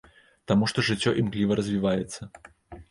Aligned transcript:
Таму 0.51 0.69
што 0.71 0.85
жыццё 0.89 1.15
імкліва 1.25 1.59
развіваецца. 1.61 2.21